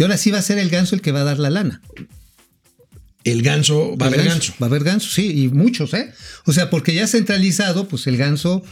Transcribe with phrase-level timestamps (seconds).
[0.00, 1.82] Y ahora sí va a ser el ganso el que va a dar la lana.
[3.22, 4.54] El ganso, va a haber ganso.
[4.58, 6.10] Va a haber ganso, sí, y muchos, ¿eh?
[6.46, 8.64] O sea, porque ya centralizado, pues el ganso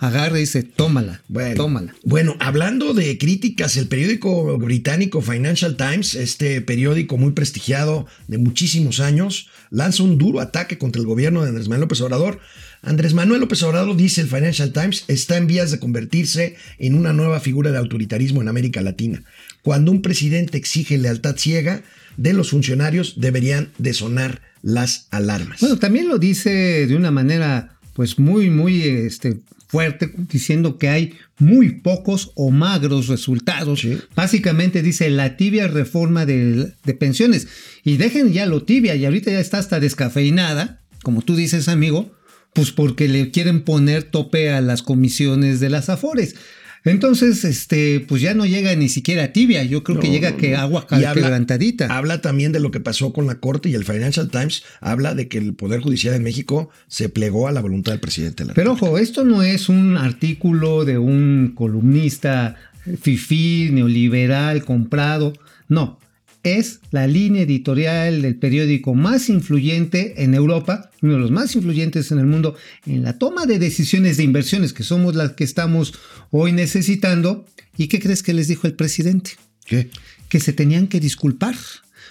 [0.00, 1.94] agarra y dice, tómala, Bueno, tómala.
[2.02, 8.98] Bueno, hablando de críticas, el periódico británico Financial Times, este periódico muy prestigiado de muchísimos
[8.98, 12.40] años, lanza un duro ataque contra el gobierno de Andrés Manuel López Obrador.
[12.84, 17.12] Andrés Manuel López Obrador, dice el Financial Times, está en vías de convertirse en una
[17.12, 19.22] nueva figura de autoritarismo en América Latina.
[19.62, 21.84] Cuando un presidente exige lealtad ciega
[22.16, 25.60] de los funcionarios, deberían de sonar las alarmas.
[25.60, 31.14] Bueno, también lo dice de una manera, pues muy, muy este, fuerte, diciendo que hay
[31.38, 33.80] muy pocos o magros resultados.
[33.80, 33.96] Sí.
[34.16, 37.46] Básicamente dice la tibia reforma de, de pensiones.
[37.84, 42.12] Y dejen ya lo tibia, y ahorita ya está hasta descafeinada, como tú dices, amigo,
[42.54, 46.34] pues porque le quieren poner tope a las comisiones de las afores.
[46.84, 49.62] Entonces, este, pues ya no llega ni siquiera tibia.
[49.62, 51.86] Yo creo que llega no, que agua Y habla- quebrantadita.
[51.96, 55.28] Habla también de lo que pasó con la Corte y el Financial Times habla de
[55.28, 58.54] que el Poder Judicial de México se plegó a la voluntad del presidente de la
[58.54, 62.56] Pero ojo, esto no es un artículo de un columnista
[63.00, 65.34] fifí, neoliberal, comprado.
[65.68, 66.00] No,
[66.42, 72.10] es la línea editorial del periódico más influyente en Europa, uno de los más influyentes
[72.10, 72.56] en el mundo,
[72.86, 75.94] en la toma de decisiones de inversiones, que somos las que estamos
[76.30, 77.46] hoy necesitando.
[77.76, 79.32] ¿Y qué crees que les dijo el presidente?
[79.64, 79.88] ¿Qué?
[80.32, 81.54] que se tenían que disculpar.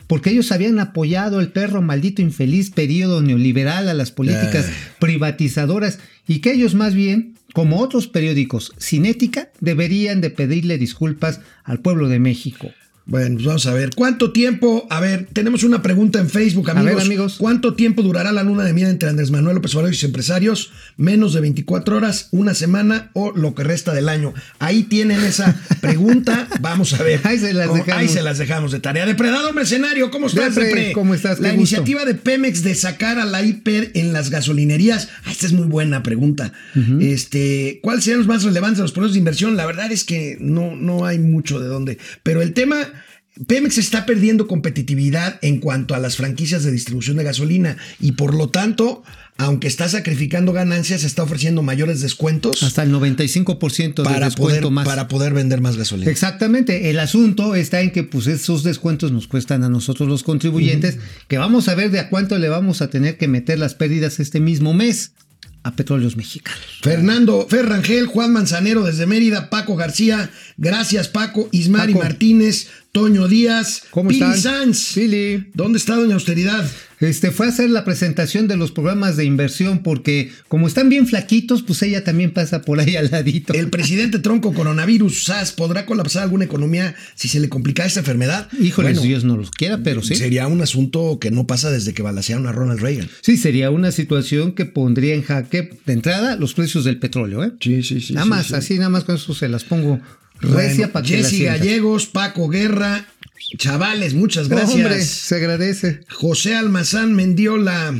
[0.05, 6.37] Porque ellos habían apoyado el perro maldito infeliz periodo neoliberal a las políticas privatizadoras y
[6.37, 12.09] que ellos más bien, como otros periódicos sin ética, deberían de pedirle disculpas al pueblo
[12.09, 12.69] de México.
[13.05, 13.89] Bueno, pues vamos a ver.
[13.95, 14.87] ¿Cuánto tiempo?
[14.89, 16.95] A ver, tenemos una pregunta en Facebook, A amigos.
[16.97, 17.35] ver, amigos.
[17.39, 20.71] ¿Cuánto tiempo durará la luna de miel entre Andrés Manuel López Obrador y sus empresarios?
[20.97, 24.33] ¿Menos de 24 horas, una semana o lo que resta del año?
[24.59, 26.47] Ahí tienen esa pregunta.
[26.61, 27.19] Vamos a ver.
[27.23, 28.01] Ahí se las Cómo- dejamos.
[28.01, 29.05] Ahí se las dejamos de tarea.
[29.05, 30.93] Depredador Mercenario, ¿cómo estás, Depre?
[30.93, 31.39] ¿cómo estás?
[31.39, 31.75] La Qué gusto.
[31.75, 35.09] iniciativa de Pemex de sacar a la hiper en las gasolinerías.
[35.25, 36.53] Ah, esta es muy buena pregunta.
[36.99, 39.57] Este, ¿cuáles serían los más relevantes de los proyectos de inversión?
[39.57, 41.97] La verdad es que no, no hay mucho de dónde.
[42.23, 42.77] Pero el tema.
[43.47, 48.35] Pemex está perdiendo competitividad en cuanto a las franquicias de distribución de gasolina y por
[48.35, 49.03] lo tanto,
[49.37, 54.71] aunque está sacrificando ganancias, está ofreciendo mayores descuentos Hasta el 95% de para descuento poder,
[54.71, 54.85] más.
[54.85, 56.11] para poder vender más gasolina.
[56.11, 60.99] Exactamente, el asunto está en que pues esos descuentos nos cuestan a nosotros los contribuyentes,
[61.29, 64.19] que vamos a ver de a cuánto le vamos a tener que meter las pérdidas
[64.19, 65.13] este mismo mes
[65.63, 66.61] a petróleos mexicanos.
[66.81, 72.03] Fernando Ferrangel, Juan Manzanero desde Mérida, Paco García, gracias Paco, Ismari Paco.
[72.03, 74.73] Martínez, Toño Díaz, ¿Cómo Pili están?
[74.73, 74.93] Sanz.
[74.95, 75.45] Pili.
[75.53, 76.69] ¿Dónde está Doña Austeridad?
[76.99, 81.07] Este fue a hacer la presentación de los programas de inversión porque como están bien
[81.07, 83.53] flaquitos, pues ella también pasa por ahí al ladito.
[83.53, 88.49] El presidente tronco coronavirus SAS podrá colapsar alguna economía si se le complica esta enfermedad.
[88.59, 90.15] Híjole, Bueno, Dios no los quiera, pero sí.
[90.15, 93.09] Sería un asunto que no pasa desde que balacearon a Ronald Reagan.
[93.21, 97.53] Sí, sería una situación que pondría en jaque de entrada los precios del petróleo, ¿eh?
[97.61, 98.13] Sí, sí, sí.
[98.13, 98.53] nada sí, más, sí.
[98.53, 99.99] así nada más con eso se las pongo
[100.41, 101.43] recia Bueno, Jesse.
[101.43, 103.07] Gallegos, Paco Guerra,
[103.57, 104.75] chavales, muchas gracias.
[104.75, 106.01] Hombre, se agradece.
[106.09, 107.93] José Almazán Mendiola,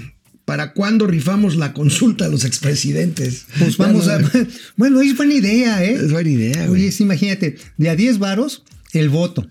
[0.46, 3.46] ¿para cuándo rifamos la consulta a los expresidentes?
[3.60, 4.20] Pues vamos a.
[4.76, 5.94] Bueno, es buena idea, ¿eh?
[5.94, 6.82] Es buena idea, güey.
[6.82, 8.64] Oye, sí, imagínate, de a 10 varos,
[8.94, 9.48] el voto.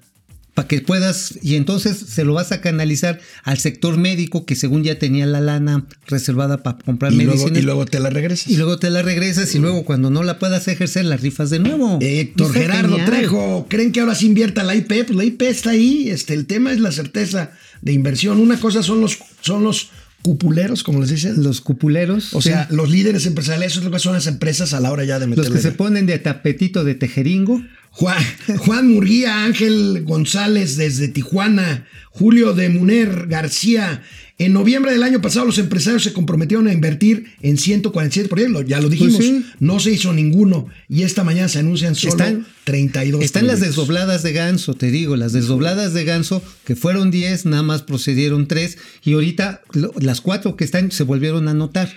[0.61, 4.85] Para que puedas, y entonces se lo vas a canalizar al sector médico que según
[4.85, 7.59] ya tenía la lana reservada para comprar Y luego, medicinas.
[7.63, 8.49] y luego te la regresas.
[8.53, 11.61] y luego te la regresas y luego cuando no la puedas ejercer, la rifas de
[11.61, 11.99] nuevo.
[12.03, 13.07] Héctor Gerardo genial.
[13.11, 14.89] Trejo, ¿creen que ahora se invierta la IP?
[15.07, 16.11] Pues la IP está ahí.
[16.11, 18.39] Este, el tema es la certeza de inversión.
[18.39, 19.89] Una cosa son los, son los
[20.23, 21.43] cupuleros, como les dicen.
[21.43, 22.35] Los cupuleros.
[22.35, 22.51] O sí.
[22.51, 25.49] sea, los líderes empresariales, otra cosa son las empresas a la hora ya de meterle.
[25.49, 27.63] los que se ponen de tapetito de tejeringo.
[27.93, 28.23] Juan,
[28.59, 34.03] Juan Murguía, Ángel González desde Tijuana, Julio de Muner García.
[34.39, 38.81] En noviembre del año pasado los empresarios se comprometieron a invertir en 147 proyectos, ya
[38.81, 39.45] lo dijimos, Pues sí.
[39.59, 43.23] no se hizo ninguno y esta mañana se anuncian solo Están- 32.
[43.23, 47.63] Están las desdobladas de ganso, te digo, las desdobladas de ganso, que fueron 10, nada
[47.65, 51.93] más procedieron 3, y ahorita lo- las cuatro que están se volvieron a anotar.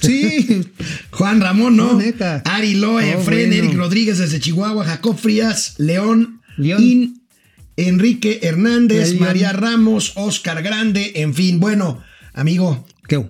[0.00, 0.62] Sí,
[1.10, 1.92] Juan Ramón, ¿no?
[1.92, 2.42] No, neta.
[2.44, 3.64] Ari Loe, Oh, Fren, bueno.
[3.64, 6.82] Eric Rodríguez desde Chihuahua, Jacob Frías, León, León.
[6.82, 7.20] In-
[7.76, 9.20] Enrique Hernández, León.
[9.20, 12.02] María Ramos, Oscar Grande, en fin, bueno,
[12.34, 13.24] amigo, ¿qué?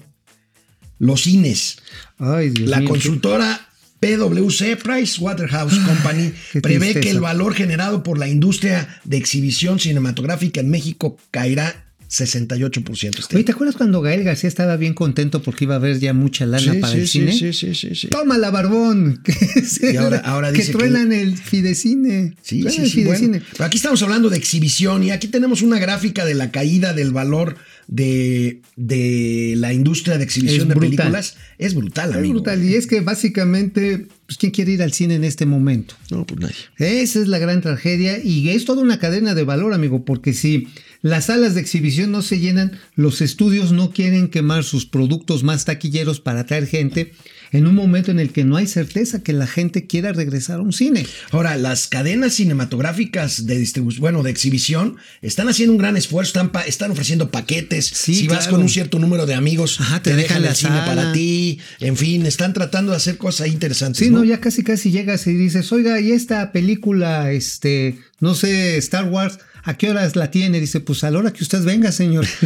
[0.99, 1.79] los cines.
[2.19, 2.89] Ay, Dios La mío.
[2.91, 3.69] consultora
[4.01, 9.79] PwC, Price Waterhouse Company, qué prevé que el valor generado por la industria de exhibición
[9.79, 13.19] cinematográfica en México caerá 68%.
[13.21, 16.13] Este Oye, ¿te acuerdas cuando Gael García estaba bien contento porque iba a haber ya
[16.13, 17.33] mucha lana Sí, para sí, el cine?
[17.33, 18.09] sí, sí, sí, sí.
[18.09, 19.23] Tómala, barbón.
[19.83, 22.35] Y ahora- dice que- truenan el fidecine.
[22.43, 23.05] Sí, sí, sí.
[23.05, 23.39] bueno.
[23.53, 27.13] Pero aquí estamos hablando de exhibición y aquí tenemos una gráfica de la caída del
[27.13, 30.97] valor de, de la industria de exhibición Es de brutal.
[30.97, 31.37] películas.
[31.59, 32.35] Es brutal, Es amigo.
[32.35, 32.65] brutal.
[32.65, 35.97] Y es que básicamente, pues, ¿quién quiere ir al cine en este momento?
[36.09, 36.55] No, pues nadie.
[37.03, 40.69] Esa es la gran tragedia y es toda una cadena de valor, amigo, porque si
[41.03, 45.65] las salas de exhibición no se llenan, los estudios no quieren quemar sus productos más
[45.65, 47.13] taquilleros para atraer gente
[47.53, 50.63] en un momento en el que no hay certeza que la gente quiera regresar a
[50.63, 51.05] un cine.
[51.33, 56.51] Ahora, las cadenas cinematográficas de distribución, bueno, de exhibición, están haciendo un gran esfuerzo, están,
[56.53, 57.87] pa- están ofreciendo paquetes.
[57.87, 60.57] Sí, si vas con un cierto número de amigos, Ajá, te, te dejan dejan el
[60.57, 61.59] cine para ti.
[61.81, 63.99] En fin, están tratando de hacer cosas interesantes.
[64.07, 64.20] Sí, ¿no?
[64.21, 69.09] No, ya casi casi llegas y dices, oiga, ¿y esta película, este, no sé, Star
[69.09, 70.61] Wars, a qué horas la tiene?
[70.61, 72.27] Dice, pues a la hora que usted venga, señor.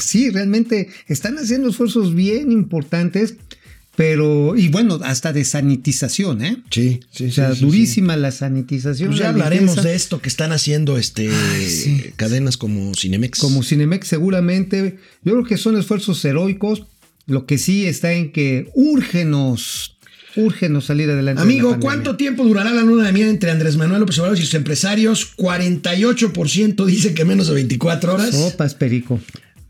[0.00, 3.34] Sí, realmente están haciendo esfuerzos bien importantes,
[3.96, 6.62] pero, y bueno, hasta de sanitización, ¿eh?
[6.70, 7.66] Sí, sí, O sea, sí, sí, sí.
[7.66, 9.10] durísima la sanitización.
[9.10, 9.88] Pues ya la hablaremos limpieza.
[9.88, 11.28] de esto que están haciendo este
[12.16, 13.38] cadenas como Cinemex.
[13.38, 16.86] Como Cinemex seguramente, yo creo que son esfuerzos heroicos,
[17.26, 19.96] lo que sí está en que úrgenos,
[20.36, 21.40] úrgenos salir adelante.
[21.40, 21.78] de la Amigo.
[21.80, 25.36] ¿cuánto tiempo durará la luna de miel entre Andrés Manuel López Obrador y sus empresarios?
[25.36, 28.34] 48% dice que menos de 24 horas.
[28.34, 29.20] Sopas, Perico.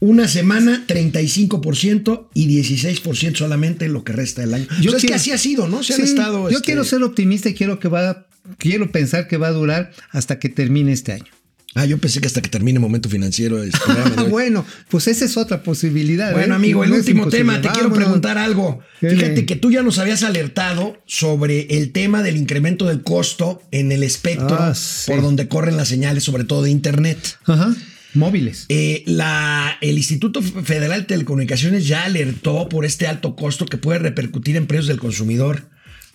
[0.00, 4.66] Una semana, 35% y 16% solamente lo que resta del año.
[4.80, 5.82] Yo Yo es que así ha sido, ¿no?
[5.82, 6.48] Se han estado.
[6.48, 8.26] yo este, quiero ser optimista y quiero que va,
[8.56, 11.30] quiero pensar que va a durar hasta que termine este año.
[11.74, 13.62] Ah, yo pensé que hasta que termine el momento financiero.
[13.62, 16.32] este programa bueno, pues esa es otra posibilidad.
[16.32, 16.56] Bueno, ¿eh?
[16.56, 18.80] amigo, el No último tema, te quiero preguntar algo.
[19.00, 19.10] ¿Qué?
[19.10, 23.92] Fíjate que tú ya nos habías alertado sobre el tema del incremento del costo en
[23.92, 25.10] el espectro Ah, sí.
[25.12, 27.38] por donde corren las señales, sobre todo de Internet.
[27.44, 27.72] Ajá,
[28.14, 28.66] móviles.
[28.68, 34.00] Eh, la, el Instituto Federal de Telecomunicaciones ya alertó por este alto costo que puede
[34.00, 35.68] repercutir en precios del consumidor.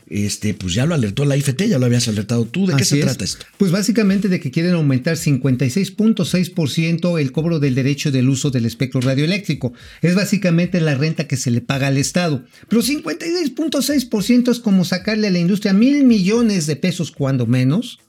[0.07, 2.67] Este, pues ya lo alertó la IFT, ya lo habías alertado tú.
[2.67, 3.05] ¿De qué se es.
[3.05, 3.43] trata esto?
[3.57, 9.01] Pues básicamente de que quieren aumentar 56.6% el cobro del derecho del uso del espectro
[9.01, 9.73] radioeléctrico.
[10.01, 12.45] Es básicamente la renta que se le paga al Estado.
[12.69, 17.99] Pero 56.6% es como sacarle a la industria mil millones de pesos cuando menos.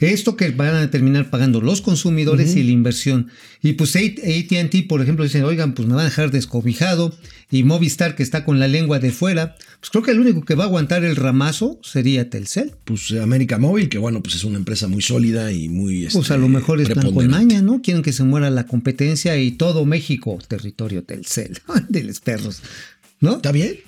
[0.00, 3.28] Esto que van a terminar pagando los consumidores y la inversión.
[3.62, 7.12] Y pues ATT, por ejemplo, dicen, oigan, pues me van a dejar descobijado.
[7.50, 10.54] Y Movistar, que está con la lengua de fuera, pues creo que el único que
[10.54, 12.72] va a aguantar el ramazo sería Telcel.
[12.84, 16.02] Pues América Móvil, que bueno, pues es una empresa muy sólida y muy.
[16.04, 17.54] Pues este, a lo mejor es con preponderante.
[17.54, 17.82] maña, ¿no?
[17.82, 21.58] Quieren que se muera la competencia y todo México, territorio Telcel.
[21.88, 22.62] Diles perros,
[23.20, 23.36] ¿no?
[23.36, 23.78] ¿Está bien?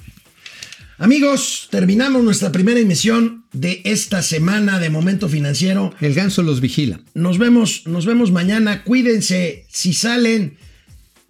[1.01, 5.95] Amigos, terminamos nuestra primera emisión de esta semana de Momento Financiero.
[5.99, 7.01] El ganso los vigila.
[7.15, 8.85] Nos vemos, nos vemos mañana.
[8.85, 9.65] Cuídense.
[9.71, 10.59] Si salen,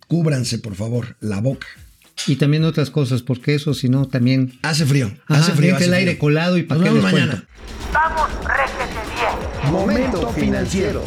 [0.08, 1.69] cúbranse, por favor, la boca.
[2.26, 4.58] Y también otras cosas, porque eso, si no, también.
[4.62, 5.14] Hace frío.
[5.28, 5.76] Ajá, hace frío.
[5.76, 7.32] hace el aire colado y pa' Nos qué vemos les mañana.
[7.32, 7.49] cuento.
[7.93, 9.73] Vamos, réjete bien.
[9.73, 11.06] Momento financiero.